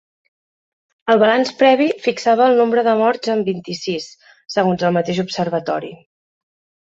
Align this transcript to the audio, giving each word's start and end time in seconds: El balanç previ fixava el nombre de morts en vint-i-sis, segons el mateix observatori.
El 1.13 1.19
balanç 1.23 1.51
previ 1.59 1.89
fixava 2.05 2.47
el 2.53 2.55
nombre 2.61 2.83
de 2.87 2.95
morts 3.01 3.31
en 3.35 3.45
vint-i-sis, 3.49 4.07
segons 4.55 4.87
el 4.89 4.95
mateix 4.97 5.23
observatori. 5.25 5.93